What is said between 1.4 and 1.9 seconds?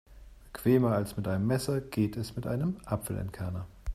Messer